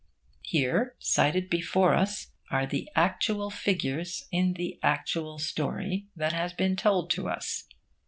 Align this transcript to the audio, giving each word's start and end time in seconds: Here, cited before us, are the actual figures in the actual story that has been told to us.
Here, 0.41 0.95
cited 0.97 1.47
before 1.47 1.93
us, 1.93 2.31
are 2.49 2.65
the 2.65 2.89
actual 2.95 3.51
figures 3.51 4.27
in 4.31 4.53
the 4.53 4.79
actual 4.81 5.37
story 5.37 6.07
that 6.15 6.33
has 6.33 6.53
been 6.53 6.75
told 6.75 7.11
to 7.11 7.29
us. 7.29 7.67